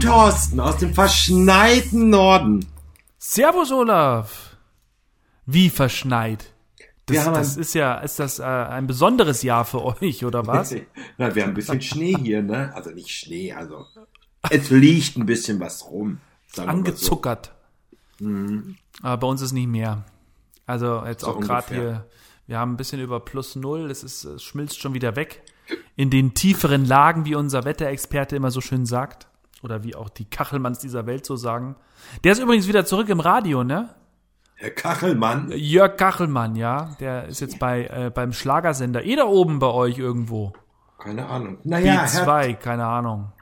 [0.00, 2.64] Moin Thorsten aus dem verschneiten Norden.
[3.18, 4.56] Servus Olaf.
[5.44, 6.54] Wie verschneit?
[7.04, 10.74] Das, das ist ja, ist das äh, ein besonderes Jahr für euch, oder was?
[11.18, 12.72] Na, wir haben ein bisschen Schnee hier, ne?
[12.74, 13.84] Also nicht Schnee, also
[14.48, 16.20] es liegt ein bisschen was rum.
[16.50, 17.52] sagen wir mal Angezuckert.
[19.02, 20.04] Aber bei uns ist nicht mehr.
[20.64, 21.26] Also jetzt Mhm.
[21.26, 22.06] So auch gerade hier,
[22.46, 25.42] wir haben ein bisschen über plus null, es, ist, es schmilzt schon wieder weg.
[25.94, 29.26] In den tieferen Lagen, wie unser Wetterexperte immer so schön sagt.
[29.62, 31.76] Oder wie auch die Kachelmanns dieser Welt so sagen.
[32.24, 33.94] Der ist übrigens wieder zurück im Radio, ne?
[34.56, 36.94] Herr Kachelmann, Jörg Kachelmann, ja.
[37.00, 39.04] Der ist jetzt bei, äh, beim Schlagersender.
[39.04, 40.52] Eh da oben bei euch irgendwo.
[40.98, 41.58] keine Ahnung.
[41.64, 43.32] Naja, her B2, keine Ahnung.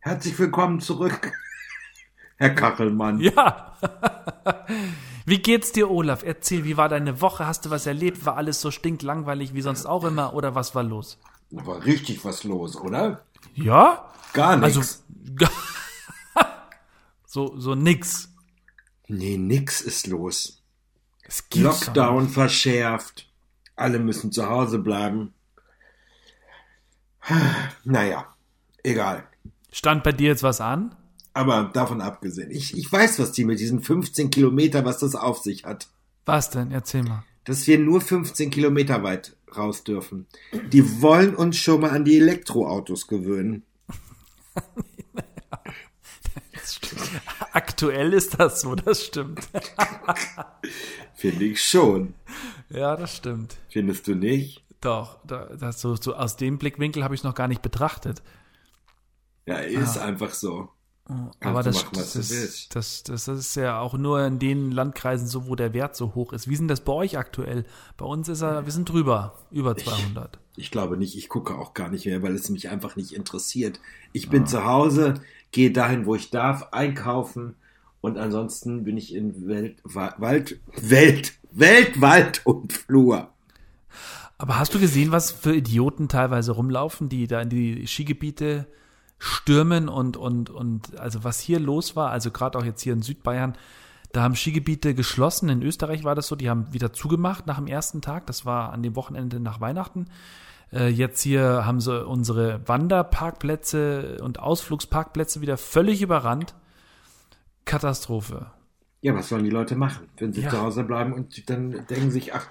[0.00, 1.32] herzlich willkommen zurück.
[2.36, 3.20] Herr Kachelmann.
[3.20, 3.72] Ja.
[5.24, 6.22] wie geht's dir, Olaf?
[6.22, 7.46] Erzähl, wie war deine Woche?
[7.46, 8.26] Hast du was erlebt?
[8.26, 10.34] War alles so stinklangweilig wie sonst auch immer?
[10.34, 11.18] Oder was war los?
[11.50, 13.22] Da war richtig was los, oder?
[13.56, 14.12] Ja?
[14.32, 15.02] Gar nichts.
[15.38, 15.52] Also,
[17.26, 18.28] so, so nix.
[19.08, 20.62] nee, nix ist los.
[21.54, 23.28] Lockdown verschärft.
[23.74, 25.34] Alle müssen zu Hause bleiben.
[27.84, 28.26] Naja,
[28.82, 29.24] egal.
[29.72, 30.94] Stand bei dir jetzt was an?
[31.34, 35.38] Aber davon abgesehen, ich, ich weiß, was die mit diesen 15 Kilometer, was das auf
[35.38, 35.88] sich hat.
[36.24, 36.70] Was denn?
[36.70, 37.24] Erzähl mal.
[37.44, 40.26] Dass wir nur 15 Kilometer weit raus dürfen.
[40.72, 43.62] Die wollen uns schon mal an die Elektroautos gewöhnen.
[47.52, 49.48] Aktuell ist das so, das stimmt.
[51.14, 52.14] Finde ich schon.
[52.68, 53.56] Ja, das stimmt.
[53.68, 54.64] Findest du nicht?
[54.80, 58.22] Doch, da, das so, so aus dem Blickwinkel habe ich es noch gar nicht betrachtet.
[59.46, 60.68] Ja, ist einfach so.
[61.40, 62.74] Aber das, machen, das, willst.
[62.74, 66.32] das, das, ist ja auch nur in den Landkreisen so, wo der Wert so hoch
[66.32, 66.48] ist.
[66.48, 67.64] Wie ist denn das bei euch aktuell?
[67.96, 70.38] Bei uns ist er, wir sind drüber, über 200.
[70.56, 73.78] Ich glaube nicht, ich gucke auch gar nicht mehr, weil es mich einfach nicht interessiert.
[74.12, 75.14] Ich bin zu Hause,
[75.52, 77.54] gehe dahin, wo ich darf, einkaufen
[78.00, 83.30] und ansonsten bin ich in Welt, Wa- Wald, Welt, Welt, Wald und Flur.
[84.38, 88.66] Aber hast du gesehen, was für Idioten teilweise rumlaufen, die da in die Skigebiete
[89.18, 93.02] stürmen und, und, und, also was hier los war, also gerade auch jetzt hier in
[93.02, 93.56] Südbayern,
[94.12, 95.48] da haben Skigebiete geschlossen.
[95.48, 98.26] In Österreich war das so, die haben wieder zugemacht nach dem ersten Tag.
[98.26, 100.06] Das war an dem Wochenende nach Weihnachten.
[100.72, 106.54] Äh, jetzt hier haben sie unsere Wanderparkplätze und Ausflugsparkplätze wieder völlig überrannt.
[107.64, 108.50] Katastrophe.
[109.02, 110.50] Ja, was sollen die Leute machen, wenn sie Ja.
[110.50, 112.46] zu Hause bleiben und dann denken sich, ach,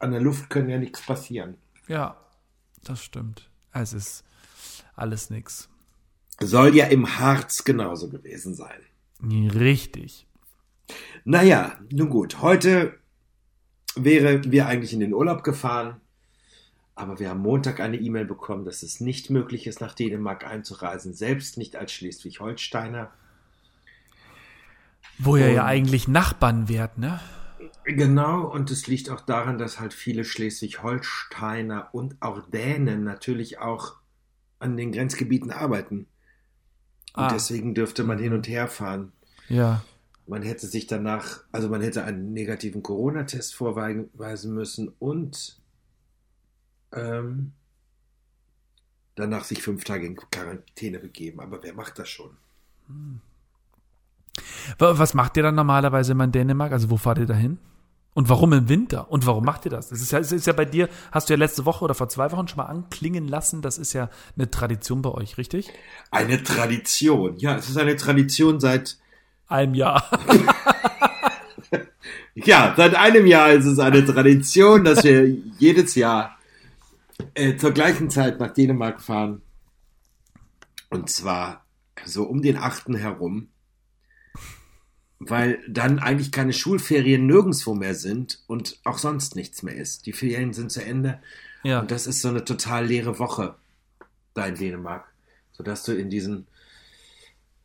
[0.00, 1.56] an der Luft können ja nichts passieren.
[1.88, 2.16] Ja,
[2.84, 3.50] das stimmt.
[3.72, 4.24] Es ist
[4.94, 5.68] alles nix.
[6.40, 8.80] Soll ja im Harz genauso gewesen sein.
[9.22, 10.26] Richtig.
[11.24, 12.94] Naja, nun gut, heute
[13.96, 16.00] wäre wir eigentlich in den Urlaub gefahren,
[16.94, 21.14] aber wir haben Montag eine E-Mail bekommen, dass es nicht möglich ist, nach Dänemark einzureisen,
[21.14, 23.10] selbst nicht als Schleswig-Holsteiner.
[25.18, 27.20] Wo ihr ja eigentlich Nachbarn wärt, ne?
[27.84, 33.96] Genau, und es liegt auch daran, dass halt viele Schleswig-Holsteiner und auch Dänen natürlich auch
[34.60, 36.06] an den Grenzgebieten arbeiten.
[37.14, 37.28] Und Ah.
[37.32, 39.12] deswegen dürfte man hin und her fahren.
[39.48, 39.82] Ja.
[40.26, 45.58] Man hätte sich danach, also man hätte einen negativen Corona-Test vorweisen müssen und
[46.92, 47.52] ähm,
[49.14, 51.40] danach sich fünf Tage in Quarantäne begeben.
[51.40, 52.36] Aber wer macht das schon?
[54.78, 56.72] Wa- Was macht ihr dann normalerweise immer in Dänemark?
[56.72, 57.58] Also wo fahrt ihr da hin?
[58.14, 59.10] Und warum im Winter?
[59.10, 59.90] Und warum macht ihr das?
[59.90, 62.32] Das ist ja, ist ja bei dir, hast du ja letzte Woche oder vor zwei
[62.32, 65.70] Wochen schon mal anklingen lassen, das ist ja eine Tradition bei euch, richtig?
[66.10, 67.36] Eine Tradition.
[67.38, 68.98] Ja, es ist eine Tradition seit,
[69.46, 70.04] Ein Jahr.
[72.34, 76.36] ja, seit einem Jahr ist es eine Tradition, dass wir jedes Jahr
[77.34, 79.42] äh, zur gleichen Zeit nach Dänemark fahren.
[80.90, 81.64] Und zwar
[82.04, 82.88] so um den 8.
[82.94, 83.48] herum.
[85.20, 90.06] Weil dann eigentlich keine Schulferien nirgendwo mehr sind und auch sonst nichts mehr ist.
[90.06, 91.20] Die Ferien sind zu Ende
[91.64, 91.80] Ja.
[91.80, 93.56] und das ist so eine total leere Woche
[94.34, 95.08] da in Dänemark.
[95.52, 96.46] Sodass du in diesen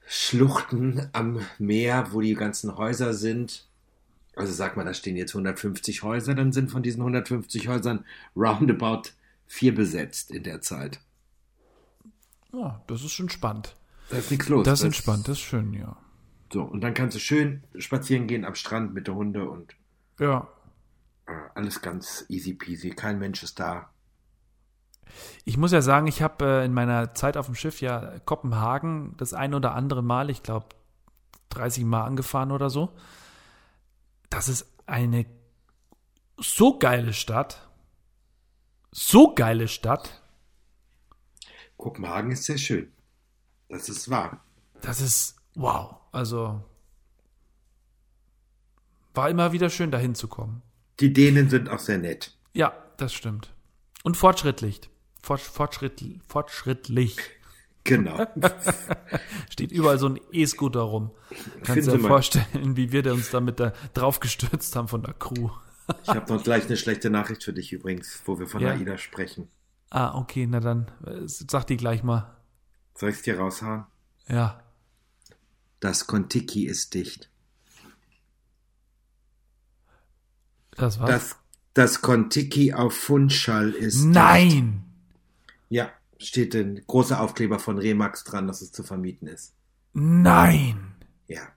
[0.07, 3.67] Schluchten am Meer, wo die ganzen Häuser sind,
[4.35, 8.03] also sag mal, da stehen jetzt 150 Häuser, dann sind von diesen 150 Häusern
[8.35, 9.09] roundabout
[9.47, 10.99] vier besetzt in der Zeit.
[12.51, 13.75] ja, das ist schon spannend.
[14.09, 14.65] Da ist nichts los.
[14.65, 15.95] Das ist entspannt, das ist schön, ja.
[16.53, 19.75] So, und dann kannst du schön spazieren gehen am Strand mit der Hunde und
[20.19, 20.47] Ja.
[21.25, 22.91] äh, alles ganz easy peasy.
[22.91, 23.89] Kein Mensch ist da.
[25.45, 29.15] Ich muss ja sagen, ich habe äh, in meiner Zeit auf dem Schiff ja Kopenhagen
[29.17, 30.67] das ein oder andere Mal, ich glaube
[31.49, 32.93] 30 Mal angefahren oder so.
[34.29, 35.25] Das ist eine
[36.37, 37.67] so geile Stadt.
[38.91, 40.21] So geile Stadt.
[41.77, 42.91] Kopenhagen ist sehr schön.
[43.69, 44.39] Das ist wahr.
[44.81, 46.02] das ist wow.
[46.13, 46.63] Also
[49.13, 50.61] war immer wieder schön, dahin zu kommen.
[50.99, 52.37] Die Dänen sind auch sehr nett.
[52.53, 53.53] Ja, das stimmt.
[54.03, 54.81] Und fortschrittlich.
[55.21, 56.19] Fort, fortschrittlich.
[56.27, 57.17] Fortschrittlich.
[57.83, 58.25] Genau.
[59.49, 61.11] Steht überall so ein E-Scooter rum.
[61.63, 65.49] Kannst dir vorstellen, wie wir da uns damit da draufgestürzt haben von der Crew.
[66.03, 68.71] Ich habe noch gleich eine schlechte Nachricht für dich übrigens, wo wir von Ja.
[68.71, 69.49] AIDA sprechen.
[69.89, 72.35] Ah, okay, na dann, äh, sag die gleich mal.
[72.95, 73.85] Soll ich es dir raushauen?
[74.27, 74.62] Ja.
[75.83, 77.29] Das Kontiki ist dicht.
[80.77, 81.09] Das war's.
[81.09, 81.35] Das,
[81.73, 84.13] das Kontiki auf Fundschall ist dicht.
[84.13, 84.85] Nein!
[85.67, 89.55] Ja, steht ein großer Aufkleber von Remax dran, dass es zu vermieten ist.
[89.91, 90.93] Nein!
[91.27, 91.49] Ja.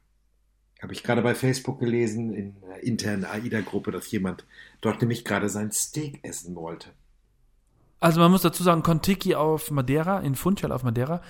[0.82, 4.44] Habe ich gerade bei Facebook gelesen, in einer internen AIDA-Gruppe, dass jemand
[4.80, 6.88] dort nämlich gerade sein Steak essen wollte.
[8.00, 11.22] Also man muss dazu sagen, Kontiki auf Madeira, in Funchal auf Madeira,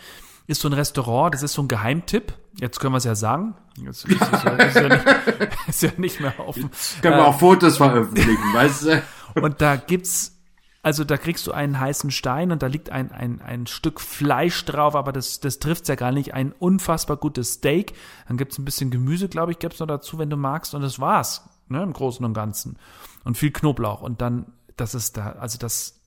[0.47, 2.33] ist so ein Restaurant, das ist so ein Geheimtipp.
[2.59, 3.55] Jetzt können wir es ja sagen.
[3.77, 5.07] Jetzt ist, es ja, ist, ja nicht,
[5.69, 6.71] ist ja nicht mehr offen.
[7.03, 9.03] Können Äh, wir auch Fotos veröffentlichen, weißt du?
[9.43, 10.39] Und da gibt's,
[10.83, 14.65] also da kriegst du einen heißen Stein und da liegt ein, ein, ein Stück Fleisch
[14.65, 16.33] drauf, aber das, das trifft's ja gar nicht.
[16.33, 17.93] Ein unfassbar gutes Steak.
[18.29, 20.75] Dann gibt's ein bisschen Gemüse, glaube ich, gibt's noch dazu, wenn du magst.
[20.75, 22.79] Und das war's, ne, im Großen und Ganzen.
[23.25, 24.01] Und viel Knoblauch.
[24.01, 24.47] Und dann,
[24.79, 26.01] das ist da, also das,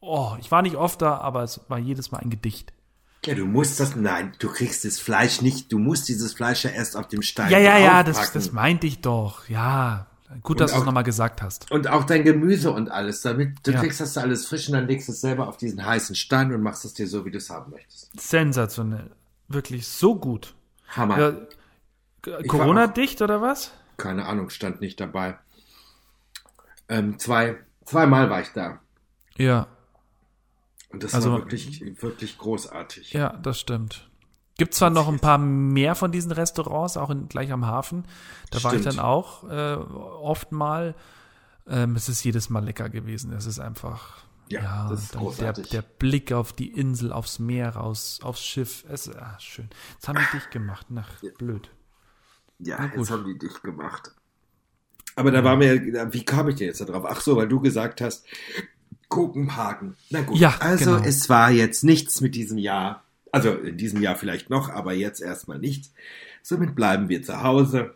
[0.00, 2.72] oh, ich war nicht oft da, aber es war jedes Mal ein Gedicht.
[3.24, 6.70] Ja, du musst das, nein, du kriegst das Fleisch nicht, du musst dieses Fleisch ja
[6.70, 9.48] erst auf dem Stein Ja, ja, ja, das, das meinte ich doch.
[9.48, 10.06] Ja,
[10.42, 11.70] gut, dass du es nochmal gesagt hast.
[11.70, 13.80] Und auch dein Gemüse und alles, damit du Ja.
[13.80, 16.62] kriegst das alles frisch und dann legst du es selber auf diesen heißen Stein und
[16.62, 18.10] machst es dir so, wie du es haben möchtest.
[18.20, 19.10] Sensationell.
[19.46, 20.54] Wirklich so gut.
[20.88, 21.18] Hammer.
[22.26, 23.70] Ja, Corona-dicht oder was?
[23.98, 25.38] Keine Ahnung, stand nicht dabei.
[26.88, 28.80] Ähm, zwei, zweimal war ich da.
[29.36, 29.68] Ja.
[30.92, 33.12] Und das Also- war wirklich, wirklich großartig.
[33.12, 34.08] Ja, das stimmt.
[34.58, 38.04] Gibt zwar noch ein paar mehr von diesen Restaurants, auch in, gleich am Hafen.
[38.50, 38.98] Da war ich Stimmt.
[38.98, 40.94] dann auch äh, oft mal.
[41.66, 43.32] Ähm, es ist jedes Mal lecker gewesen.
[43.32, 44.18] Es ist einfach.
[44.48, 45.68] Ja, das ist dann der, großartig.
[45.70, 48.84] der Blick auf die Insel, aufs Meer raus, aufs Schiff.
[48.90, 49.70] Es ist ah, schön.
[49.94, 50.90] Jetzt haben die dich gemacht.
[50.90, 51.08] Nach
[51.38, 51.70] blöd.
[52.58, 52.98] Ja, Na gut.
[52.98, 54.12] jetzt haben die dich gemacht.
[55.16, 57.04] Aber da war mir, wie kam ich denn jetzt da drauf?
[57.06, 58.26] Ach so, weil du gesagt hast,
[59.12, 59.94] Kopenhagen.
[60.08, 61.04] Na gut, Ja, also genau.
[61.06, 63.02] es war jetzt nichts mit diesem Jahr.
[63.30, 65.92] Also in diesem Jahr vielleicht noch, aber jetzt erstmal nichts.
[66.42, 67.94] Somit bleiben wir zu Hause,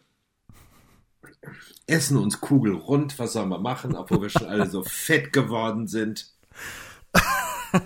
[1.87, 6.33] essen uns kugelrund, was soll man machen, obwohl wir schon alle so fett geworden sind.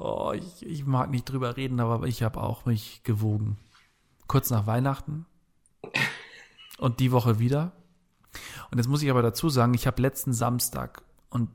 [0.00, 3.56] Oh, ich, ich mag nicht drüber reden, aber ich habe auch mich gewogen.
[4.28, 5.26] Kurz nach Weihnachten
[6.78, 7.72] und die Woche wieder.
[8.70, 11.48] Und jetzt muss ich aber dazu sagen, ich habe letzten Samstag und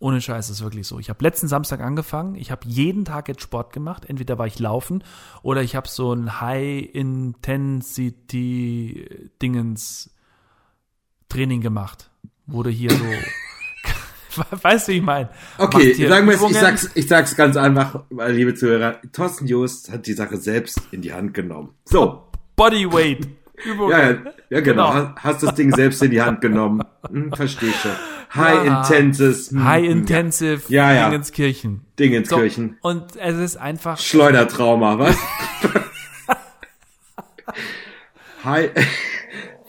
[0.00, 0.98] ohne Scheiß ist wirklich so.
[1.00, 2.34] Ich habe letzten Samstag angefangen.
[2.36, 4.04] Ich habe jeden Tag jetzt Sport gemacht.
[4.06, 5.02] Entweder war ich laufen
[5.42, 6.88] oder ich habe so ein High
[7.98, 10.10] Intensity Dingens
[11.28, 12.10] Training gemacht.
[12.46, 13.04] Wurde hier so
[14.62, 15.30] Weißt du, wie ich meine?
[15.58, 19.00] Okay, sagen wir es, ich sag's, ich sag's ganz einfach, meine liebe Zuhörer.
[19.12, 21.70] Thorsten Just hat die Sache selbst in die Hand genommen.
[21.86, 22.22] So.
[22.54, 23.26] Bodyweight.
[23.64, 23.90] Übungen.
[23.90, 24.18] Ja, ja,
[24.50, 24.92] ja genau.
[24.92, 25.12] Genau.
[25.16, 26.82] Hast- Hast das Ding selbst in die Hand genommen.
[27.10, 27.90] Hm, versteh schon.
[28.34, 28.82] High Ja.
[28.82, 29.50] Intenses.
[29.50, 31.08] hm, High hm, Intensive Ja, ja.
[31.08, 31.84] Dingenskirchen.
[31.98, 32.76] Dingenskirchen.
[32.82, 33.98] So, und es ist einfach.
[33.98, 35.16] Schleudertrauma, was?
[38.44, 38.70] High.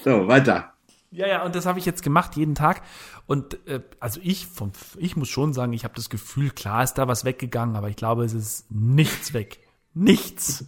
[0.02, 0.72] So, weiter.
[1.12, 2.82] Ja, ja, und das habe ich jetzt gemacht, jeden Tag.
[3.28, 6.94] Und äh, also ich, vom, ich muss schon sagen, ich habe das Gefühl, klar ist
[6.94, 9.60] da was weggegangen, aber ich glaube, es ist nichts weg.
[9.94, 10.64] Nichts.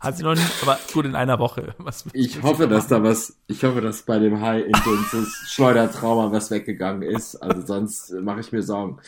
[0.00, 1.74] Hat sie noch nicht, aber gut in einer Woche.
[1.78, 6.50] Was Ich hoffe, dass da was, ich hoffe, dass bei dem High Intenses Schleudertrauma was
[6.50, 7.36] weggegangen ist.
[7.36, 8.98] Also sonst mache ich mir Sorgen.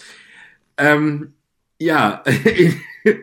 [0.77, 1.35] Ähm,
[1.79, 2.81] ja, in,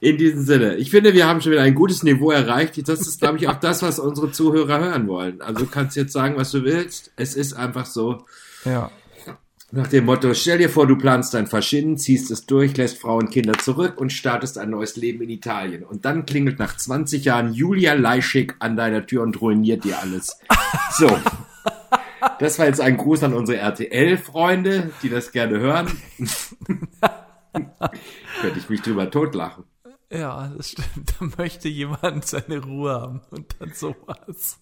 [0.00, 0.76] in diesem Sinne.
[0.76, 2.88] Ich finde, wir haben schon wieder ein gutes Niveau erreicht.
[2.88, 5.40] Das ist, glaube ich, auch das, was unsere Zuhörer hören wollen.
[5.40, 7.12] Also du kannst jetzt sagen, was du willst.
[7.16, 8.24] Es ist einfach so.
[8.64, 8.90] Ja.
[9.72, 13.16] Nach dem Motto, stell dir vor, du planst dein Verschinden, ziehst es durch, lässt Frau
[13.18, 15.84] und Kinder zurück und startest ein neues Leben in Italien.
[15.84, 20.38] Und dann klingelt nach 20 Jahren Julia Leischig an deiner Tür und ruiniert dir alles.
[20.92, 21.08] So.
[22.40, 25.86] Das war jetzt ein Gruß an unsere RTL-Freunde, die das gerne hören.
[28.40, 29.64] Könnte ich mich drüber totlachen.
[30.10, 31.14] Ja, das stimmt.
[31.18, 34.58] Da möchte jemand seine Ruhe haben und dann sowas.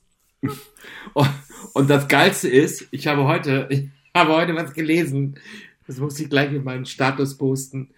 [1.15, 1.29] Und-
[1.73, 5.37] Und das Geilste ist, ich habe heute, habe heute was gelesen.
[5.87, 7.91] Das muss ich gleich in meinen Status posten.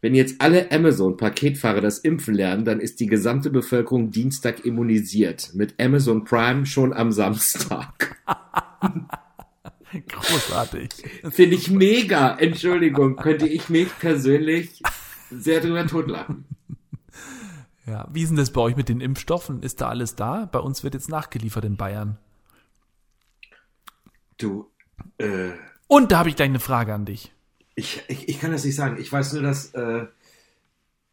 [0.00, 5.52] Wenn jetzt alle Amazon-Paketfahrer das Impfen lernen, dann ist die gesamte Bevölkerung Dienstag immunisiert.
[5.54, 8.18] Mit Amazon Prime schon am Samstag.
[10.08, 10.90] Großartig.
[11.30, 12.36] Finde ich mega.
[12.36, 14.82] Entschuldigung, könnte ich mich persönlich
[15.30, 16.44] sehr drüber totlachen.
[17.86, 19.62] Ja, wie ist denn das bei euch mit den Impfstoffen?
[19.62, 20.46] Ist da alles da?
[20.50, 22.18] Bei uns wird jetzt nachgeliefert in Bayern.
[24.36, 24.70] Du,
[25.18, 25.50] äh,
[25.86, 27.32] Und da habe ich gleich eine Frage an dich.
[27.74, 28.96] ich, ich, ich kann das nicht sagen.
[29.00, 30.06] Ich weiß nur, dass äh,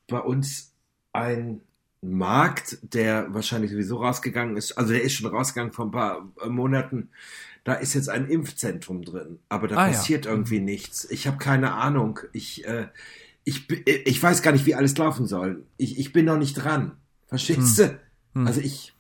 [0.08, 0.74] bei uns
[1.14, 1.62] ein
[2.02, 6.50] Markt, der wahrscheinlich sowieso rausgegangen ist, also der ist schon rausgegangen vor ein paar äh,
[6.50, 7.10] Monaten,
[7.64, 9.94] da ist jetzt ein Impfzentrum drin, aber da Ah, ja.
[9.94, 11.06] passiert irgendwie nichts.
[11.12, 12.20] Ich habe keine Ahnung.
[12.34, 12.88] Ich, äh,
[13.44, 15.64] ich, ich weiß gar nicht, wie alles laufen soll.
[15.78, 16.94] Ich, ich bin noch nicht dran.
[17.28, 18.00] Verstehst Hm.
[18.34, 18.46] du?
[18.48, 18.94] Also ich,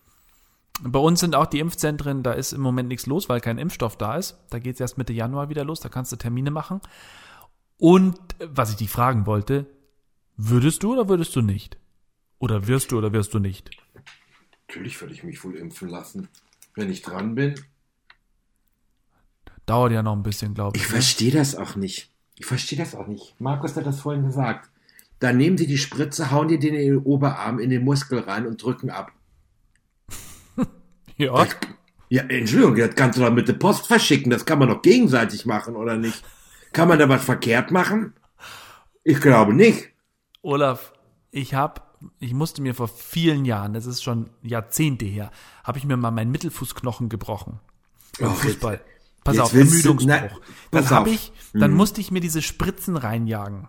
[0.83, 3.97] Bei uns sind auch die Impfzentren, da ist im Moment nichts los, weil kein Impfstoff
[3.97, 4.37] da ist.
[4.49, 6.81] Da geht es erst Mitte Januar wieder los, da kannst du Termine machen.
[7.77, 9.67] Und äh, was ich dich fragen wollte,
[10.37, 11.77] würdest du oder würdest du nicht?
[12.39, 13.69] Oder wirst du oder wirst du nicht?
[14.67, 16.29] natürlich würde ich mich wohl impfen lassen,
[16.75, 17.55] wenn ich dran bin.
[19.65, 20.89] Dauert ja noch ein bisschen, glaube Ich ich.
[20.89, 20.93] ne?
[20.95, 22.09] verstehe das auch nicht.
[22.37, 23.35] Ich verstehe das auch nicht.
[23.39, 24.69] Markus hat das vorhin gesagt.
[25.19, 28.47] Da nehmen sie die Spritze, hauen dir den in den Oberarm, in den Muskel rein
[28.47, 29.11] und drücken ab.
[31.21, 31.47] Ja,
[32.09, 34.29] Ja, Entschuldigung, das kannst du doch mit der Post verschicken.
[34.31, 36.23] Das kann man doch gegenseitig machen, oder nicht?
[36.73, 38.13] Kann man da was verkehrt machen?
[39.03, 39.89] Ich glaube nicht.
[40.41, 40.93] Olaf,
[41.31, 41.81] ich habe,
[42.19, 45.31] ich musste mir vor vielen Jahren, das ist schon Jahrzehnte her,
[45.63, 47.59] habe ich mir mal meinen Mittelfußknochen gebrochen.
[48.19, 48.81] Beim Ach, Fußball.
[49.23, 50.07] Pass jetzt auf, du- Ermüdungsbruch.
[50.07, 50.31] nein,
[50.71, 51.77] dann habe ich, dann Hm.
[51.77, 53.67] musste ich mir diese Spritzen reinjagen.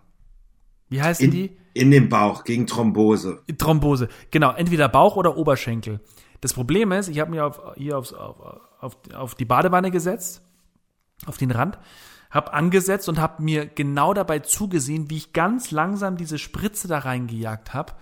[0.88, 1.56] Wie heißen In, die?
[1.74, 3.42] in den Bauch gegen Thrombose.
[3.58, 4.08] Thrombose.
[4.30, 6.00] Genau, entweder Bauch oder Oberschenkel.
[6.42, 8.36] Das Problem ist, ich habe mir auf, hier aufs, auf,
[8.80, 10.42] auf, auf die Badewanne gesetzt,
[11.24, 11.78] auf den Rand,
[12.30, 16.98] habe angesetzt und habe mir genau dabei zugesehen, wie ich ganz langsam diese Spritze da
[16.98, 17.92] reingejagt habe.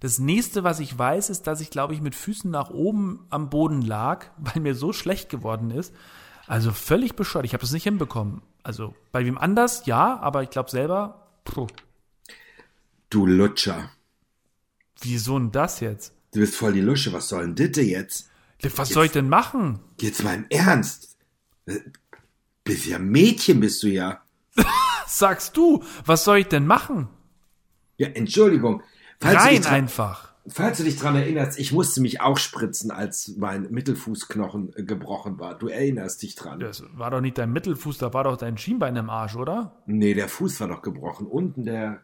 [0.00, 3.50] Das nächste, was ich weiß, ist, dass ich, glaube ich, mit Füßen nach oben am
[3.50, 5.92] Boden lag, weil mir so schlecht geworden ist.
[6.46, 7.46] Also völlig bescheuert.
[7.46, 8.42] Ich habe das nicht hinbekommen.
[8.62, 11.66] Also bei wem anders, ja, aber ich glaube selber, puh,
[13.10, 13.90] Du Lutscher.
[15.00, 16.14] wieso denn das jetzt?
[16.32, 17.12] Du bist voll die Lusche.
[17.12, 18.30] Was soll denn das jetzt?
[18.76, 19.80] Was soll ich denn machen?
[20.00, 21.16] Jetzt mal im Ernst.
[21.66, 21.78] Äh,
[22.64, 24.20] Bist ja Mädchen, bist du ja.
[25.06, 25.82] sagst du?
[26.04, 27.08] Was soll ich denn machen?
[27.96, 28.82] Ja, Entschuldigung.
[29.20, 30.32] Falls Rein einfach.
[30.48, 35.38] falls du dich dran erinnerst, ich musste mich auch spritzen, als mein Mittelfußknochen äh, gebrochen
[35.40, 35.56] war.
[35.58, 36.60] Du erinnerst dich dran.
[36.60, 39.82] Das war doch nicht dein Mittelfuß, da war doch dein Schienbein im Arsch, oder?
[39.86, 41.26] Nee, der Fuß war doch gebrochen.
[41.26, 42.02] Unten der,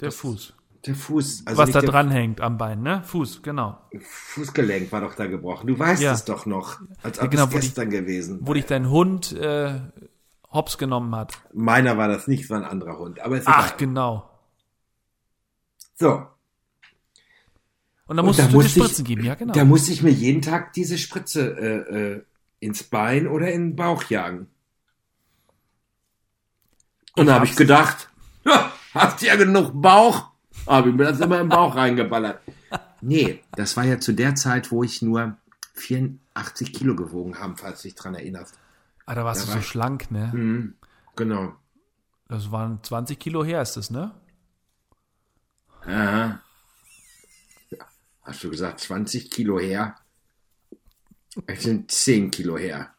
[0.00, 0.54] Der Fuß.
[0.86, 1.42] Der Fuß.
[1.46, 3.02] Also Was da der dran hängt am Bein, ne?
[3.04, 3.78] Fuß, genau.
[4.00, 5.66] Fußgelenk war doch da gebrochen.
[5.66, 6.12] Du weißt Ja.
[6.12, 6.80] es doch noch.
[7.02, 8.38] Als ob genau, es gestern gewesen.
[8.42, 9.78] Wo dich dein Hund äh,
[10.50, 11.38] hops genommen hat.
[11.52, 13.20] Meiner war das nicht, es war ein anderer Hund.
[13.20, 14.28] Aber ist Ach, genau.
[15.96, 16.26] So.
[18.06, 19.52] Und dann Und musstest da du ich- Spritzen geben, ja genau.
[19.52, 22.22] Da musste ich mir jeden Tag diese Spritze äh, äh,
[22.58, 24.48] ins Bein oder in den Bauch jagen.
[27.16, 28.08] Und da habe ich gedacht,
[28.44, 30.29] ja, hast ja genug Bauch?
[30.66, 32.40] Habe ich mir das immer im Bauch reingeballert.
[33.00, 35.36] Nee, das war ja zu der Zeit, wo ich nur
[35.74, 38.58] 84 Kilo gewogen habe, falls du dich dran erinnerst.
[39.06, 40.30] ah, da warst Da du war so ich- schlank, ne?
[40.34, 40.74] Mhm,
[41.16, 41.54] genau.
[42.28, 44.12] Das waren 20 Kilo her, ist das, ne?
[45.86, 46.40] Aha.
[47.70, 47.78] Ja,
[48.22, 49.96] hast du gesagt, 20 Kilo her?
[51.46, 52.90] Es sind 10 Kilo her.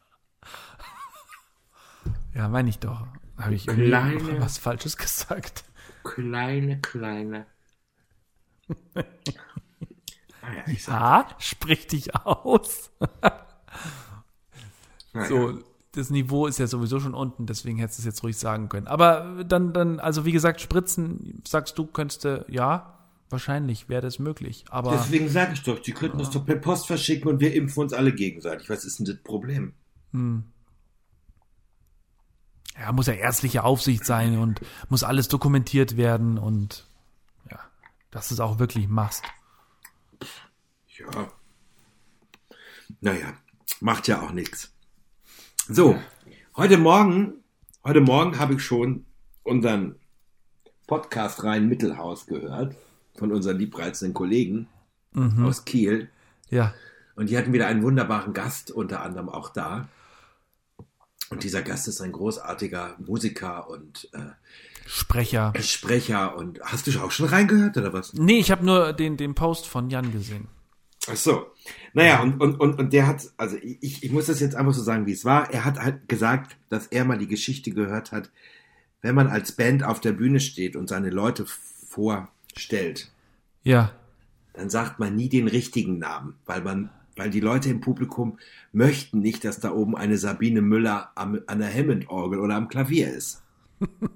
[2.34, 3.06] Ja, meine ich doch.
[3.38, 5.64] Habe ich Kleine- was Falsches gesagt?
[6.04, 7.46] Kleine, kleine.
[10.66, 12.90] Ich Ah, sprich dich aus.
[15.12, 15.28] naja.
[15.28, 15.58] So,
[15.92, 18.86] das Niveau ist ja sowieso schon unten, deswegen hättest du es jetzt ruhig sagen können.
[18.86, 24.18] Aber dann, dann, also wie gesagt, Spritzen, sagst du, könntest du, ja, wahrscheinlich wäre das
[24.18, 24.64] möglich.
[24.70, 27.82] Aber Deswegen sage ich doch, die könnten das doch per Post verschicken und wir impfen
[27.82, 28.68] uns alle gegenseitig.
[28.70, 29.74] Was ist denn das Problem?
[32.78, 36.86] ja, muss ja ärztliche Aufsicht sein und muss alles dokumentiert werden und
[37.50, 37.58] ja,
[38.12, 39.24] dass du es auch wirklich machst.
[40.96, 41.32] Ja.
[43.00, 43.32] Naja,
[43.80, 44.72] macht ja auch nichts.
[45.68, 45.98] So,
[46.56, 47.42] heute Morgen,
[47.84, 49.06] heute Morgen habe ich schon
[49.42, 49.96] unseren
[50.86, 52.76] Podcast Rhein Mittelhaus gehört
[53.16, 54.68] von unseren liebreizenden Kollegen
[55.42, 56.10] aus Kiel.
[56.50, 56.74] Ja,
[57.16, 59.88] Und die hatten wieder einen wunderbaren Gast, unter anderem auch da.
[61.32, 64.32] Und dieser Gast ist ein großartiger Musiker und äh,
[64.86, 65.52] Sprecher.
[65.60, 66.36] Sprecher.
[66.36, 68.12] Und hast du auch schon reingehört oder was?
[68.14, 70.48] Nee, ich habe nur den, den Post von Jan gesehen.
[71.08, 71.46] Ach so.
[71.94, 74.82] Naja, und, und, und, und der hat, also ich, ich muss das jetzt einfach so
[74.82, 75.50] sagen, wie es war.
[75.50, 78.30] Er hat halt gesagt, dass er mal die Geschichte gehört hat,
[79.00, 83.10] wenn man als Band auf der Bühne steht und seine Leute vorstellt,
[83.64, 83.92] Ja,
[84.52, 88.38] dann sagt man nie den richtigen Namen, weil man, weil die Leute im Publikum
[88.72, 93.12] möchten nicht, dass da oben eine Sabine Müller am, an der Hammond-Orgel oder am Klavier
[93.12, 93.42] ist.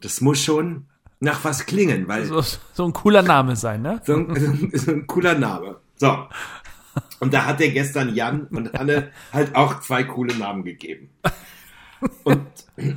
[0.00, 0.86] Das muss schon
[1.20, 4.00] nach was klingen, weil So, so ein cooler Name sein, ne?
[4.04, 5.80] so ein, so ein, so ein cooler Name.
[5.96, 6.26] So.
[7.20, 11.10] Und da hat er gestern Jan und Anne halt auch zwei coole Namen gegeben.
[12.24, 12.46] Und,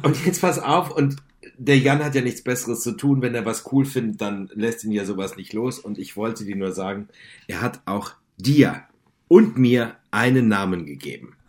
[0.03, 1.17] und jetzt pass auf, und
[1.57, 3.21] der Jan hat ja nichts Besseres zu tun.
[3.21, 5.79] Wenn er was cool findet, dann lässt ihn ja sowas nicht los.
[5.79, 7.09] Und ich wollte dir nur sagen,
[7.47, 8.83] er hat auch dir
[9.29, 11.35] und mir einen Namen gegeben.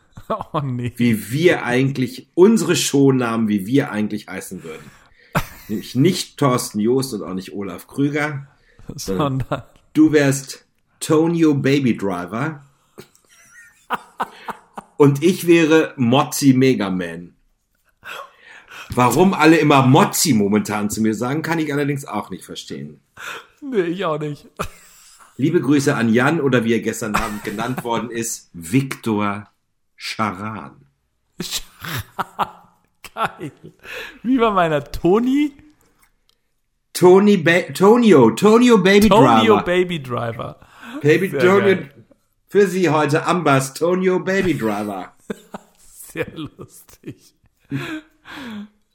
[0.52, 0.92] Oh nee.
[0.94, 4.88] Wie wir eigentlich, unsere Shownamen, wie wir eigentlich heißen würden.
[5.66, 8.46] Nämlich nicht Thorsten Joost und auch nicht Olaf Krüger.
[8.94, 10.66] Sondern, Du wärst
[11.00, 12.62] Tonio Baby Driver.
[14.96, 17.34] Und ich wäre Mozzi Megaman.
[18.90, 23.00] Warum alle immer Mozzi momentan zu mir sagen, kann ich allerdings auch nicht verstehen.
[23.60, 24.46] nee, ich auch nicht.
[25.40, 29.48] Liebe Grüße an Jan oder wie er gestern Abend genannt worden ist, Viktor
[29.96, 30.84] Charan.
[33.14, 33.52] Geil.
[34.22, 35.52] Wie war meiner Toni?
[36.92, 39.62] Tony ba Tonio, Tonio Baby Tonio Driver.
[39.62, 40.60] Baby Driver.
[41.00, 41.78] Baby Tonio.
[42.46, 45.14] Für Sie heute Ambas Tonio Baby Driver.
[45.78, 47.34] Sehr lustig.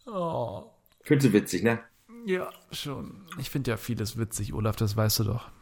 [0.06, 0.66] Oh.
[1.02, 1.80] Findest du witzig, ne?
[2.28, 3.26] Ja, schon.
[3.40, 5.55] Ich finde ja vieles witzig, Olaf, das weißt du doch.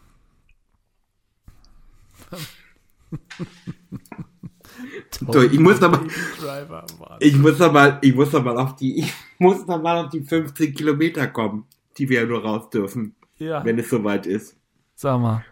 [5.32, 7.18] So, ich muss noch mal, Baby Driver, Mann.
[7.20, 10.10] ich muss noch mal, ich muss noch mal auf die, ich muss noch mal auf
[10.10, 11.66] die 15 Kilometer kommen,
[11.98, 14.56] die wir ja nur raus dürfen, Ja, wenn es soweit ist.
[14.96, 15.46] sag mal.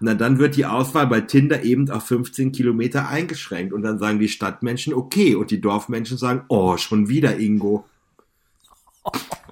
[0.00, 4.18] Na, dann wird die Auswahl bei Tinder eben auf 15 Kilometer eingeschränkt und dann sagen
[4.18, 7.84] die Stadtmenschen okay und die Dorfmenschen sagen, oh, schon wieder Ingo.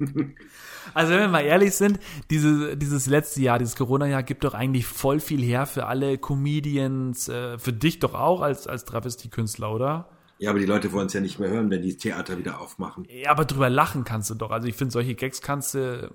[0.94, 1.98] Also wenn wir mal ehrlich sind,
[2.30, 7.28] diese, dieses letzte Jahr, dieses Corona-Jahr gibt doch eigentlich voll viel her für alle Comedians,
[7.28, 10.08] äh, für dich doch auch als, als Travestie-Künstler, oder?
[10.38, 13.06] Ja, aber die Leute wollen es ja nicht mehr hören, wenn die Theater wieder aufmachen.
[13.10, 14.50] Ja, aber drüber lachen kannst du doch.
[14.50, 16.14] Also ich finde, solche Gags kannst du.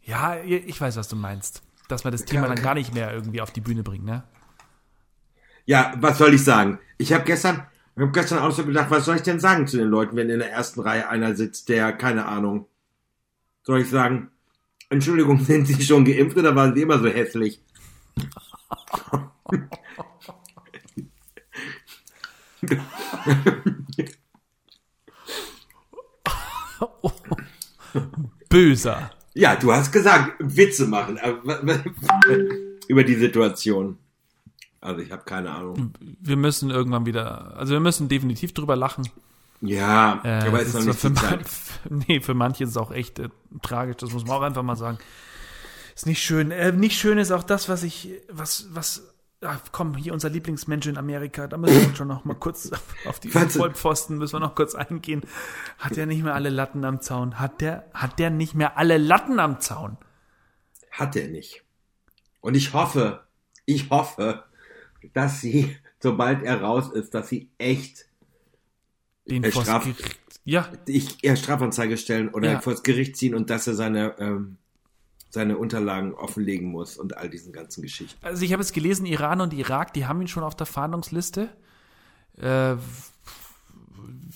[0.00, 1.62] Ja, ich weiß, was du meinst.
[1.88, 2.62] Dass man das Thema dann okay.
[2.62, 4.24] gar nicht mehr irgendwie auf die Bühne bringt, ne?
[5.66, 6.78] Ja, was soll ich sagen?
[6.96, 9.76] Ich habe gestern, ich habe gestern auch so gedacht, was soll ich denn sagen zu
[9.76, 12.66] den Leuten, wenn in der ersten Reihe einer sitzt, der, keine Ahnung,
[13.64, 14.30] soll ich sagen,
[14.90, 17.60] Entschuldigung, sind Sie schon geimpft oder waren Sie immer so hässlich?
[28.48, 29.10] Böser.
[29.34, 31.18] Ja, du hast gesagt, Witze machen
[32.88, 33.98] über die Situation.
[34.80, 35.92] Also ich habe keine Ahnung.
[36.20, 37.56] Wir müssen irgendwann wieder.
[37.56, 39.08] Also wir müssen definitiv drüber lachen.
[39.66, 41.44] Ja, Äh, aber es ist noch nicht für, man-
[42.08, 43.28] nee, für manche ist es auch echt äh,
[43.62, 44.98] tragisch, das muss man auch einfach mal sagen.
[45.94, 46.50] Ist nicht schön.
[46.50, 50.86] Äh, nicht schön ist auch das, was ich, was, was, ach, komm, hier unser Lieblingsmensch
[50.86, 52.70] in Amerika, da müssen wir schon noch mal kurz
[53.06, 53.28] auf die?
[53.28, 55.22] Vollpfosten müssen wir noch kurz eingehen.
[55.78, 57.38] Hat der nicht mehr alle Latten am Zaun?
[57.38, 59.96] Hat der, hat der nicht mehr alle Latten am Zaun?
[60.90, 61.62] Hat er nicht.
[62.40, 63.20] Und ich hoffe,
[63.64, 64.44] ich hoffe,
[65.12, 68.06] dass sie, sobald er raus ist, dass sie echt
[69.26, 72.60] Den Er vors straft- Gericht- Ja, ich eher Strafanzeige stellen oder Ja.
[72.60, 74.56] vor das Gericht ziehen und dass er seine, ähm,
[75.30, 78.18] seine Unterlagen offenlegen muss und all diesen ganzen Geschichten.
[78.24, 81.48] Also ich habe jetzt gelesen, Iran und Irak, die haben ihn schon auf der Fahndungsliste.
[82.36, 82.76] Äh,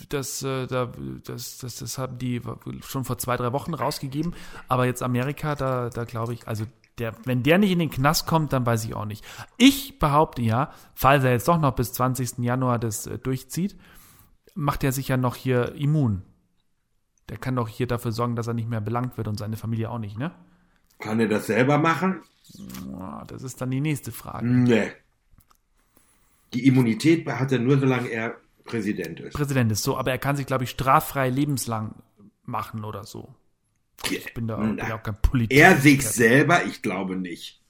[0.08, 0.90] das, äh, da,
[1.24, 2.40] das, das, das haben die
[2.86, 4.34] schon vor zwei, drei Wochen rausgegeben.
[4.68, 6.64] Aber jetzt Amerika, da, da glaube ich, also
[6.98, 9.24] der, wenn der nicht in den Knast kommt, dann weiß ich auch nicht.
[9.56, 12.38] Ich behaupte ja, falls er jetzt doch noch bis 20.
[12.38, 13.76] Januar das äh, durchzieht,
[14.58, 16.22] macht er sich ja noch hier immun.
[17.28, 19.88] Der kann doch hier dafür sorgen, dass er nicht mehr belangt wird und seine Familie
[19.88, 20.32] auch nicht, ne?
[20.98, 22.22] Kann er das selber machen?
[23.28, 24.46] Das ist dann die nächste Frage.
[24.46, 24.90] Nee.
[26.54, 29.34] Die Immunität hat er nur, solange er Präsident ist.
[29.34, 31.94] Präsident ist so, aber er kann sich, glaube ich, straffrei lebenslang
[32.44, 33.34] machen oder so.
[34.10, 35.60] Ich bin da bin ja auch kein Politiker.
[35.60, 37.62] Er sich selber, ich glaube nicht.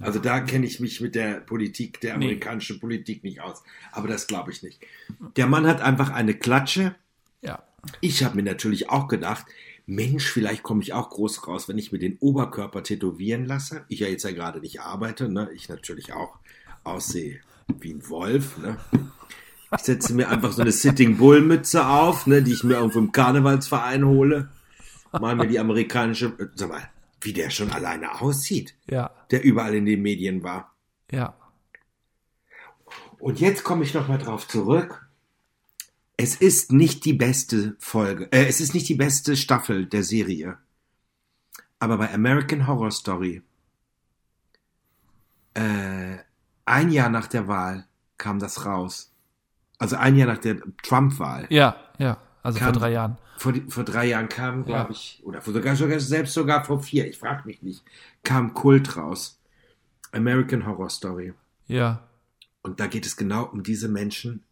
[0.00, 2.26] Also da kenne ich mich mit der Politik, der Nee.
[2.26, 3.62] amerikanischen Politik nicht aus.
[3.92, 4.80] Aber das glaube ich nicht.
[5.36, 6.94] Der Mann hat einfach eine Klatsche.
[7.42, 7.62] Ja.
[8.00, 9.46] Ich habe mir natürlich auch gedacht,
[9.86, 13.84] Mensch, vielleicht komme ich auch groß raus, wenn ich mir den Oberkörper tätowieren lasse.
[13.88, 15.48] Ich ja jetzt ja gerade nicht arbeite, ne?
[15.54, 16.38] Ich natürlich auch
[16.82, 17.40] aussehe
[17.80, 18.78] wie ein Wolf, ne?
[19.76, 22.98] Ich setze mir einfach so eine Sitting Bull Mütze auf, ne, die ich mir irgendwo
[23.00, 24.48] im Karnevalsverein hole.
[25.12, 26.88] Mal mir die amerikanische, äh, sag mal,
[27.26, 30.74] wie der schon alleine aussieht, Ja, der überall in den Medien war.
[31.10, 31.34] ja.
[33.18, 35.08] Und jetzt komme ich noch mal drauf zurück.
[36.18, 40.58] Es ist nicht die beste Folge, äh, es ist nicht die beste Staffel der Serie.
[41.78, 43.42] Aber bei American Horror Story,
[45.54, 46.16] äh,
[46.66, 47.86] ein Jahr nach der Wahl
[48.18, 49.12] kam das raus.
[49.78, 51.46] Also ein Jahr nach der Trump-Wahl.
[51.50, 52.18] Ja, ja.
[52.46, 53.18] Also Kam- vor drei Jahren.
[53.38, 54.96] Vor, vor drei Jahren kam, glaube Ja.
[54.96, 57.82] ich, oder sogar, sogar selbst sogar vor vier, ich frage mich nicht,
[58.22, 59.38] kam Kult raus.
[60.12, 61.34] American Horror Story.
[61.66, 62.02] Ja.
[62.62, 64.42] Und da geht es genau um diese Menschen,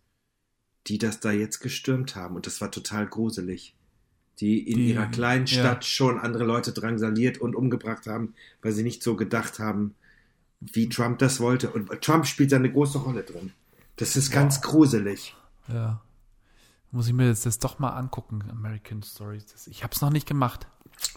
[0.89, 2.35] die das da jetzt gestürmt haben.
[2.37, 3.75] Und das war total gruselig.
[4.41, 5.61] Die in Die- ihrer kleinen ja.
[5.61, 9.95] Stadt schon andere Leute drangsaliert und umgebracht haben, weil sie nicht so gedacht haben,
[10.61, 11.71] wie Trump das wollte.
[11.71, 13.53] Und Trump spielt da eine große Rolle drin.
[13.97, 15.35] Das ist ganz gruselig.
[15.69, 16.01] Ja.
[16.95, 19.47] Muss ich mir jetzt das doch mal angucken, American Stories.
[19.47, 20.69] Das, ich habe es noch nicht gemacht.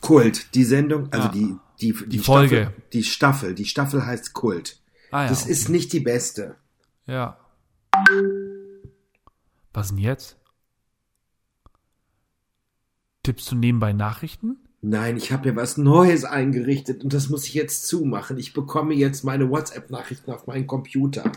[0.01, 1.31] Kult, die Sendung, also Ja.
[1.31, 2.63] die, die, die, Folge.
[2.63, 4.81] Staffel, die Staffel, die Staffel heißt Kult.
[5.11, 5.29] Ah ja.
[5.29, 6.55] Das ist nicht die beste.
[7.05, 7.37] Ja.
[9.71, 10.37] Was denn jetzt?
[13.21, 14.57] Tippst du nebenbei Nachrichten?
[14.81, 18.39] Nein, ich habe mir was Neues eingerichtet und das muss ich jetzt zumachen.
[18.39, 21.31] Ich bekomme jetzt meine WhatsApp-Nachrichten auf meinen Computer.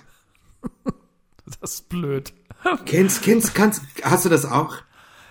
[1.60, 2.32] Das ist blöd.
[2.86, 4.76] Kennst, kennst, kannst, hast du das auch?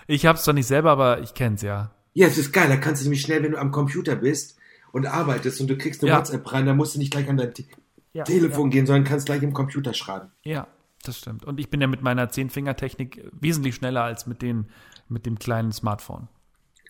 [0.06, 1.90] Ich hab's zwar nicht selber, aber ich kenn's ja.
[2.14, 2.68] Ja, es ist geil.
[2.68, 4.56] Da kannst du nämlich schnell, wenn du am Computer bist
[4.92, 6.18] und arbeitest und du kriegst eine Ja.
[6.18, 7.64] WhatsApp rein, dann musst du nicht gleich an dein Te
[8.12, 10.30] Ja, Telefon gehen, sondern kannst gleich im Computer schreiben.
[10.42, 10.66] Ja,
[11.04, 11.44] das stimmt.
[11.44, 14.66] Und ich bin ja mit meiner Zehnfingertechnik wesentlich schneller als mit, den,
[15.08, 16.26] mit dem kleinen Smartphone.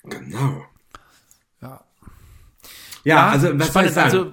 [0.04, 0.64] Genau.
[1.60, 1.84] Ja,
[3.04, 3.92] Ja, also was soll ich spannend.
[3.92, 4.04] sagen?
[4.06, 4.32] Also,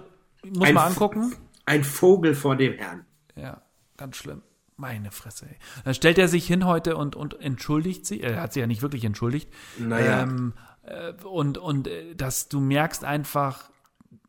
[0.58, 1.36] muss Ein mal F- angucken.
[1.66, 3.06] Ein Vogel vor dem Herrn.
[3.36, 3.62] Ja,
[3.98, 4.42] ganz schlimm.
[4.78, 5.58] Meine Fresse, ey.
[5.86, 8.22] Dann stellt er sich hin heute und, und entschuldigt sie.
[8.22, 9.52] Er hat sich ja nicht wirklich entschuldigt.
[9.80, 10.22] Naja.
[10.22, 13.72] Ähm, äh, und und äh, dass du merkst einfach,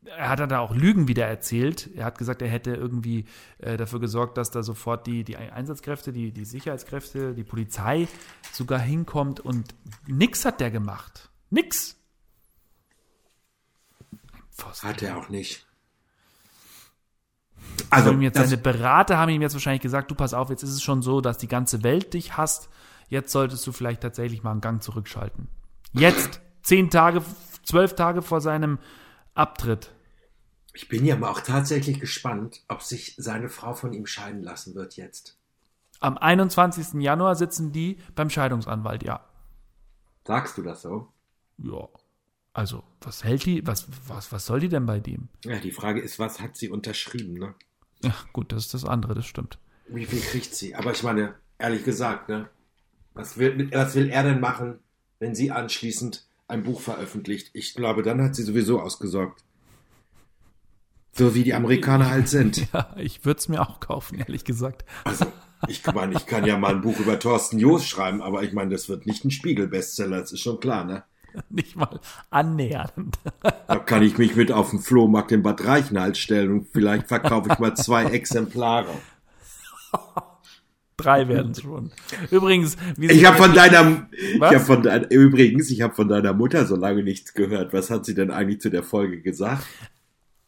[0.03, 1.89] er hat da auch Lügen wieder erzählt.
[1.95, 3.25] Er hat gesagt, er hätte irgendwie
[3.59, 8.07] äh, dafür gesorgt, dass da sofort die, die Einsatzkräfte, die, die Sicherheitskräfte, die Polizei
[8.51, 9.75] sogar hinkommt und
[10.07, 11.29] nix hat der gemacht.
[11.51, 11.95] Nix.
[14.51, 14.87] Pfosten.
[14.87, 15.68] Hat er auch nicht.
[17.89, 20.83] Also jetzt seine Berater haben ihm jetzt wahrscheinlich gesagt, du pass auf, jetzt ist es
[20.83, 22.69] schon so, dass die ganze Welt dich hasst.
[23.07, 25.47] Jetzt solltest du vielleicht tatsächlich mal einen Gang zurückschalten.
[25.93, 27.23] Jetzt, zehn Tage,
[27.63, 28.77] zwölf Tage vor seinem
[29.33, 29.91] Abtritt.
[30.73, 34.75] ich bin ja mal auch tatsächlich gespannt, ob sich seine Frau von ihm scheiden lassen
[34.75, 35.37] wird jetzt.
[35.99, 37.01] Am 21.
[37.01, 39.25] Januar sitzen die beim Scheidungsanwalt, ja.
[40.25, 41.07] Sagst du das so?
[41.57, 41.87] Ja.
[42.59, 45.29] Also, was hält die, was, was, was soll die denn bei dem?
[45.45, 47.55] Ja, die Frage ist, was hat sie unterschrieben, ne?
[48.03, 49.59] Ja, gut, das ist das andere, das stimmt.
[49.87, 50.75] Wie viel kriegt sie?
[50.75, 52.49] Aber ich meine, ehrlich gesagt, ne?
[53.13, 54.79] Was will, was will er denn machen,
[55.19, 57.49] wenn sie anschließend ein Buch veröffentlicht?
[57.53, 59.41] Ich glaube, dann hat sie sowieso ausgesorgt.
[61.13, 62.67] So wie die Amerikaner halt sind.
[62.73, 64.83] Ja, ich würde es mir auch kaufen, ehrlich gesagt.
[65.05, 65.27] Also,
[65.69, 68.71] ich meine, ich kann ja mal ein Buch über Thorsten Joos schreiben, aber ich meine,
[68.71, 71.05] das wird nicht ein Spiegel-Bestseller, das ist schon klar, ne?
[71.49, 73.17] Nicht mal annähernd.
[73.67, 77.49] Da kann ich mich mit auf den Flohmarkt in Bad Reichenhall stellen und vielleicht verkaufe
[77.51, 78.89] ich mal zwei Exemplare.
[80.99, 81.91] Drei werden es schon.
[82.29, 86.33] Übrigens, wie Ich habe von deiner, ich hab von dein, übrigens, ich habe von deiner
[86.33, 87.71] Mutter so lange nichts gehört.
[87.71, 89.65] Was hat sie denn eigentlich zu der Folge gesagt?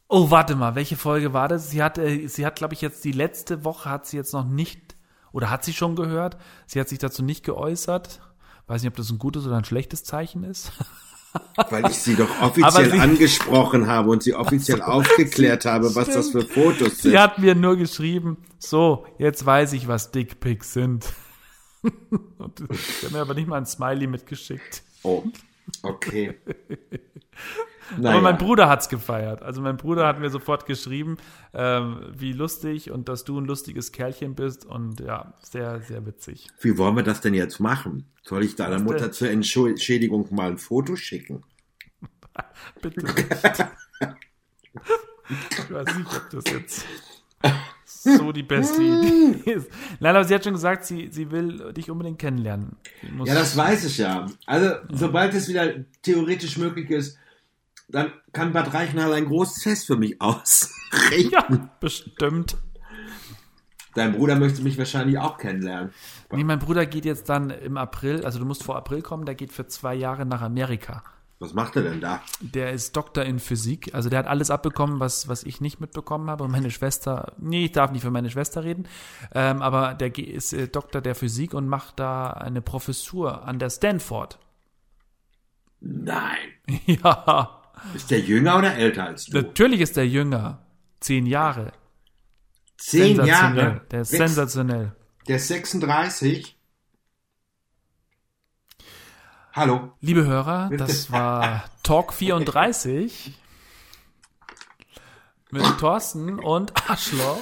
[0.10, 1.70] Oh, warte mal, welche Folge war das?
[1.70, 4.46] Sie hat, äh, sie hat, glaube ich, jetzt die letzte Woche hat sie jetzt noch
[4.46, 4.98] nicht,
[5.32, 6.36] oder hat sie schon gehört?
[6.68, 8.20] Sie hat sich dazu nicht geäußert.
[8.72, 10.72] Weiß nicht, ob das ein gutes oder ein schlechtes Zeichen ist.
[11.70, 16.30] Weil ich sie doch offiziell sie- angesprochen habe und sie offiziell aufgeklärt habe, was das
[16.30, 17.20] für Fotos Sie sind.
[17.20, 21.06] hat mir nur geschrieben, so, jetzt weiß ich, was Dickpics sind.
[22.38, 22.60] Und
[23.00, 24.84] sie hat mir aber nicht mal ein Smiley mitgeschickt.
[25.04, 25.24] Oh,
[25.84, 26.36] okay.
[27.98, 28.38] Aber mein Naja.
[28.38, 29.42] Bruder hat's gefeiert.
[29.44, 31.18] Also mein Bruder hat mir sofort geschrieben,
[31.54, 36.48] ähm, wie lustig und dass du ein lustiges Kerlchen bist und ja, sehr, sehr witzig.
[36.60, 38.06] Wie wollen wir das denn jetzt machen?
[38.24, 41.44] Soll ich deiner Mutter zur Entschädigung mal ein Foto schicken?
[42.82, 43.66] Bitte nicht.
[45.32, 46.86] Ich weiß nicht, ob das jetzt
[48.04, 49.70] so die beste Idee ist.
[50.00, 52.78] Nein, aber sie hat schon gesagt, sie, sie will dich unbedingt kennenlernen.
[53.26, 54.26] Ja, das weiß ich ja.
[54.46, 57.18] Also, sobald es wieder theoretisch möglich ist,
[57.92, 61.32] dann kann Bad Reichenhall ein großes Fest für mich ausrichten.
[61.32, 62.58] ja, bestimmt.
[63.94, 65.92] Dein Bruder möchte mich wahrscheinlich auch kennenlernen.
[66.32, 69.36] Nee, mein Bruder geht jetzt dann im April, also du musst vor April kommen, der
[69.36, 71.04] geht für zwei Jahre nach Amerika.
[71.40, 72.22] Was macht er denn da?
[72.40, 76.30] Der ist Doktor in Physik, also der hat alles abbekommen, was, was ich nicht mitbekommen
[76.30, 76.44] habe.
[76.44, 78.88] Und meine Schwester, nee, ich darf nicht für meine Schwester reden,
[79.34, 83.72] ähm, aber der ist äh, Doktor der Physik und macht da eine Professur an der
[83.72, 84.38] Stanford.
[85.80, 86.38] Nein.
[86.86, 87.61] ja,
[87.94, 89.38] Ist der jünger oder älter als du?
[89.38, 90.66] natürlich ist der jünger.
[91.00, 91.72] Zehn Jahre.
[92.78, 93.24] Zehn.
[93.26, 93.82] Jahre.
[93.92, 94.96] Der ist sensationell.
[95.28, 96.58] Der ist 36.
[99.54, 99.92] Hallo.
[100.00, 103.38] Liebe Hörer, das war Talk 34
[105.52, 107.42] mit Thorsten und Arschloch.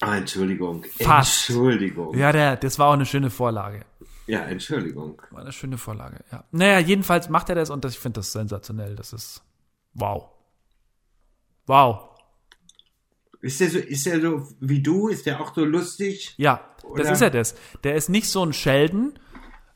[0.00, 0.84] Ah, Entschuldigung.
[1.00, 1.48] Fast.
[1.48, 2.16] Entschuldigung.
[2.16, 3.84] Ja, der, das war auch eine schöne Vorlage.
[4.26, 5.22] Ja, Entschuldigung.
[5.30, 6.44] War eine schöne Vorlage, ja.
[6.50, 8.96] Naja, jedenfalls macht er das und das, ich finde das sensationell.
[8.96, 9.42] Das ist
[9.94, 10.28] wow.
[11.66, 12.10] Wow.
[13.40, 15.08] Ist der so, ist der so wie du?
[15.08, 16.34] Ist der auch so lustig?
[16.38, 17.54] Ja, Oder- das ist er das.
[17.84, 19.18] Der ist nicht so ein Sheldon.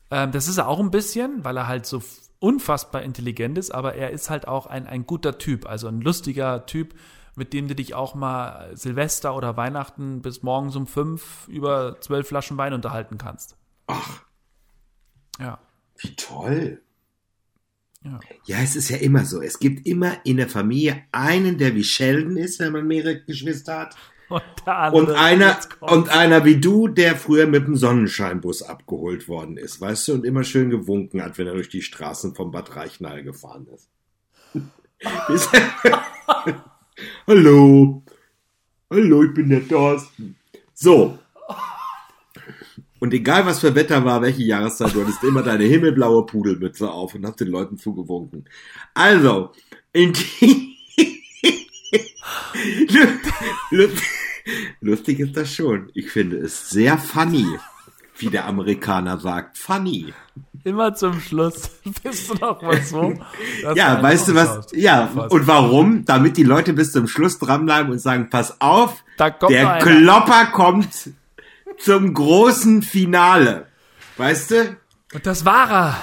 [0.09, 2.01] Ähm, das ist er auch ein bisschen, weil er halt so
[2.39, 6.65] unfassbar intelligent ist, aber er ist halt auch ein, ein guter Typ, also ein lustiger
[6.65, 6.95] Typ,
[7.35, 12.27] mit dem du dich auch mal Silvester oder Weihnachten bis morgens um fünf über zwölf
[12.27, 13.55] Flaschen Wein unterhalten kannst.
[13.87, 14.23] Ach,
[15.41, 15.59] Ja.
[15.97, 16.81] wie toll.
[18.03, 18.19] Ja.
[18.45, 19.41] Ja, es ist ja immer so.
[19.41, 23.79] Es gibt immer in der Familie einen, der wie Sheldon ist, wenn man mehrere Geschwister
[23.79, 23.95] hat.
[24.29, 29.81] Und, Und einer, und einer wie du, der früher mit dem Sonnenscheinbus abgeholt worden ist,
[29.81, 33.23] weißt du, und immer schön gewunken hat, wenn er durch die Straßen von Bad Reichenhall
[33.23, 33.89] gefahren ist.
[35.27, 35.49] Ist-
[37.27, 38.03] Hallo.
[38.89, 40.37] Hallo, ich bin der Thorsten.
[40.73, 41.19] So.
[43.01, 47.15] Und egal was für Wetter war, welche Jahreszeit, du hattest immer deine himmelblaue Pudelmütze auf
[47.15, 48.45] und hast den Leuten zugewunken.
[48.93, 49.53] Also,
[49.91, 50.77] in die
[54.81, 55.89] Lustig ist das schon.
[55.95, 57.47] Ich finde es sehr funny,
[58.17, 59.57] wie der Amerikaner sagt.
[59.57, 60.13] Funny.
[60.63, 61.71] immer zum Schluss
[62.03, 63.15] bist du noch mal so.
[63.73, 64.67] Ja, weißt du was?
[64.73, 66.05] Ja, und warum?
[66.05, 69.79] Damit die Leute bis zum Schluss dranbleiben und sagen, pass auf, der.
[69.79, 71.09] Klopper kommt
[71.83, 73.67] zum großen Finale.
[74.17, 74.77] Weißt du?
[75.13, 75.97] Und das war er.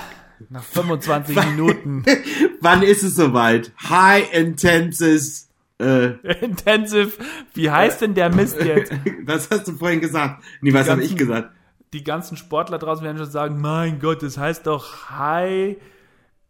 [0.51, 2.05] Nach 25 Minuten.
[2.61, 3.73] Wann ist es soweit?
[3.89, 5.49] High Intenses.
[5.79, 6.07] Äh,
[6.45, 7.13] Intensive.
[7.55, 8.93] Wie heißt denn der Mist jetzt?
[9.25, 10.43] was hast du vorhin gesagt?
[10.61, 11.53] Nee, was habe ich gesagt?
[11.93, 15.77] Die ganzen Sportler draußen werden schon sagen, mein Gott, das heißt doch High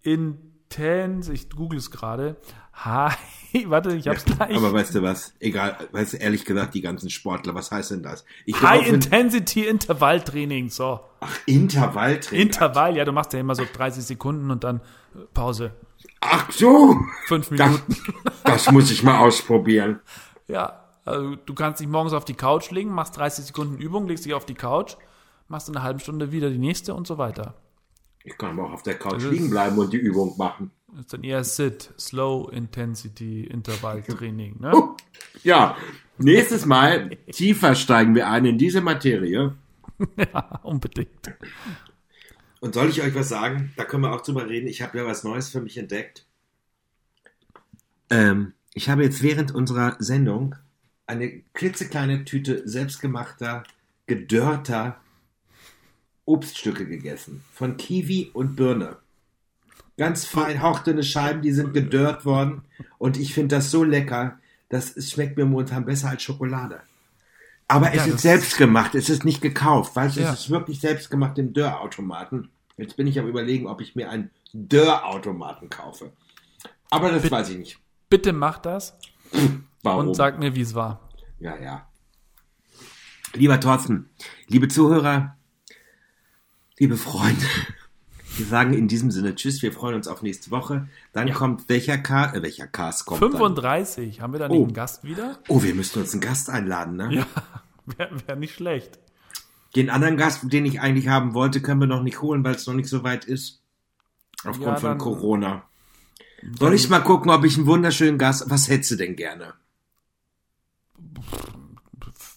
[0.02, 1.32] Intense.
[1.32, 2.36] Ich google es gerade.
[2.84, 3.16] High,
[3.66, 4.54] warte, ich hab's gleich.
[4.56, 5.34] Aber weißt du was?
[5.40, 8.24] Egal, weißt du, ehrlich gesagt, die ganzen Sportler, was heißt denn das?
[8.46, 10.70] Ich High laufe- Intensity Intervalltraining.
[10.70, 11.00] So.
[11.20, 12.46] Ach, Intervalltraining.
[12.46, 14.76] Intervall, ja, du machst ja immer so 30 Sekunden und dann
[15.14, 15.72] äh, Pause.
[16.20, 17.96] Ach so, Fünf das, Minuten.
[18.44, 20.00] das muss ich mal ausprobieren.
[20.46, 24.24] Ja, also du kannst dich morgens auf die Couch legen, machst 30 Sekunden Übung, legst
[24.24, 24.94] dich auf die Couch,
[25.48, 27.54] machst in einer halben Stunde wieder die nächste und so weiter.
[28.24, 30.70] Ich kann aber auch auf der Couch Das ist- liegen bleiben und die Übung machen.
[30.88, 34.56] Das ist dann eher SIT, Slow Intensity Intervalltraining.
[34.60, 34.72] Ne?
[34.74, 34.96] Oh,
[35.42, 35.76] Ja,
[36.16, 39.54] nächstes Mal tiefer steigen wir ein in diese Materie.
[40.16, 41.34] ja, unbedingt.
[42.60, 43.72] Und soll ich euch was sagen?
[43.76, 44.66] Da können wir auch drüber reden.
[44.66, 46.26] Ich habe ja was Neues für mich entdeckt.
[48.10, 50.54] Ähm, ich habe jetzt während unserer Sendung
[51.06, 53.62] eine klitzekleine Tüte selbstgemachter,
[54.06, 55.00] gedörrter
[56.24, 57.44] Obststücke gegessen.
[57.52, 58.96] Von Kiwi und Birne.
[59.98, 62.62] Ganz fein hauchdünne Scheiben, die sind gedörrt worden.
[62.96, 64.38] Und ich finde das so lecker,
[64.70, 66.80] das es schmeckt mir momentan besser als Schokolade.
[67.66, 70.32] Aber es Ja, ist das- selbst gemacht, es ist nicht gekauft, weißt du, Ja.
[70.32, 72.48] es ist wirklich selbst gemacht im Dörrautomaten.
[72.78, 76.12] Jetzt bin ich am überlegen, ob ich mir einen Dörrautomaten kaufe.
[76.90, 77.78] Aber das weiß ich nicht.
[78.08, 78.96] Bitte mach das
[79.82, 80.08] Warum?
[80.08, 81.08] und sag mir, wie es war.
[81.40, 81.86] Ja, ja.
[83.34, 84.08] Lieber Thorsten,
[84.46, 85.36] liebe Zuhörer,
[86.78, 87.44] liebe Freunde,
[88.38, 90.88] wir sagen in diesem Sinne Tschüss, wir freuen uns auf nächste Woche.
[91.12, 93.32] Dann kommt welcher Cast, äh, welcher Cast kommt dann?
[93.32, 94.64] 35, haben wir da nicht Oh.
[94.64, 95.38] einen Gast wieder?
[95.48, 97.14] Oh, wir müssen uns einen Gast einladen, ne?
[97.14, 97.26] Ja,
[97.98, 98.98] wäre wär nicht schlecht.
[99.76, 102.66] Den anderen Gast, den ich eigentlich haben wollte, können wir noch nicht holen, weil es
[102.66, 103.60] noch nicht so weit ist.
[104.44, 105.62] Aufgrund Ja, von dann- Corona.
[106.58, 108.48] Soll ich mal gucken, ob ich einen wunderschönen Gast.
[108.48, 109.54] Was hättest du denn gerne?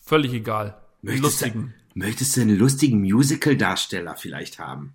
[0.03, 0.77] Völlig egal.
[1.01, 1.73] Möchtest Lustigen.
[1.93, 4.93] Du, möchtest du einen lustigen Musical-Darsteller vielleicht haben?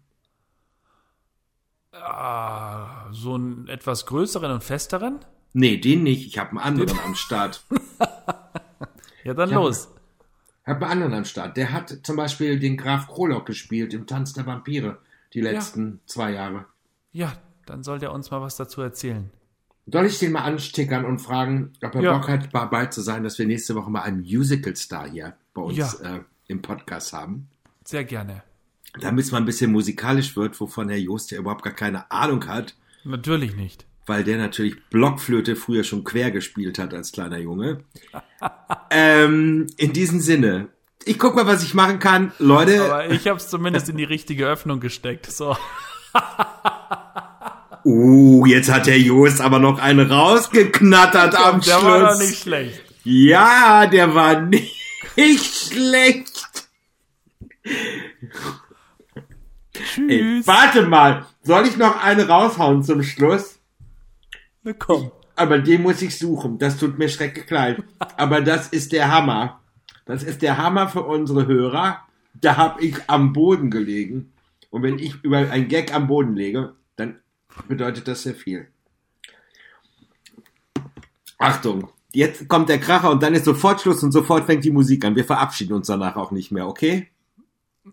[2.02, 5.18] Ah, so einen etwas größeren und festeren?
[5.52, 6.26] Nee, den nicht.
[6.26, 7.64] Ich habe einen anderen am Start.
[9.24, 9.56] Ja, dann Ja.
[9.56, 9.88] los.
[10.62, 11.56] Ich habe einen anderen am Start.
[11.56, 14.98] Der hat zum Beispiel den Graf Krolok gespielt im Tanz der Vampire
[15.34, 16.66] die letzten zwei Jahre.
[17.10, 17.32] Ja,
[17.66, 19.30] dann soll der uns mal was dazu erzählen.
[19.88, 22.18] Soll ich den mal anstickern und fragen, ob er Ja.
[22.18, 25.76] Bock hat, dabei zu sein, dass wir nächste Woche mal einen Musical-Star hier bei uns
[25.76, 26.16] Ja.
[26.16, 27.48] äh, im Podcast haben?
[27.84, 28.44] Sehr gerne.
[29.00, 32.46] Damit es mal ein bisschen musikalisch wird, wovon Herr Jost ja überhaupt gar keine Ahnung
[32.46, 33.84] hat, Natürlich nicht.
[34.06, 37.80] weil der natürlich Blockflöte früher schon quer gespielt hat als kleiner Junge.
[38.90, 40.68] ähm, in diesem Sinne,
[41.04, 42.32] ich guck mal, was ich machen kann.
[42.38, 45.26] Leute, Aber ich habe es zumindest in die richtige Öffnung gesteckt.
[45.30, 45.56] So.
[47.84, 51.84] uh, jetzt hat Herr Jost aber noch einen rausgeknattert am Der Schluss.
[51.84, 52.82] war doch nicht schlecht.
[53.04, 54.74] Ja, der war nicht
[55.16, 56.42] schlecht.
[59.78, 60.46] Ey, Tschüss.
[60.46, 63.58] warte mal, soll ich noch eine raushauen zum Schluss?
[64.62, 65.10] Na komm.
[65.36, 66.58] Aber den muss ich suchen.
[66.58, 67.82] Das tut mir schrecklich leid.
[68.16, 69.60] Aber das ist der Hammer.
[70.06, 72.00] Das ist der Hammer für unsere Hörer.
[72.34, 74.32] Da habe ich am Boden gelegen.
[74.70, 77.20] Und wenn ich über ein Gag am Boden lege, dann
[77.68, 78.68] bedeutet das sehr viel.
[81.38, 85.04] Achtung, jetzt kommt der Kracher und dann ist sofort Schluss und sofort fängt die Musik
[85.04, 85.16] an.
[85.16, 87.08] Wir verabschieden uns danach auch nicht mehr, okay?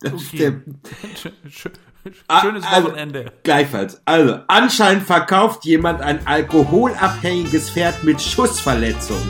[0.02, 0.62] Ist der,
[2.42, 3.32] Schönes also, Wochenende.
[3.44, 4.02] Gleichfalls.
[4.06, 9.22] Also, anscheinend verkauft jemand ein alkoholabhängiges Pferd mit Schussverletzung.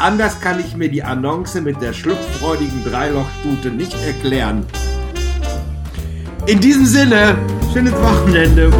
[0.00, 4.66] Anders kann ich mir die Annonce mit der schlupffreudigen Dreilochstute nicht erklären.
[6.46, 7.38] In diesem Sinne,
[7.72, 8.72] schönes Wochenende.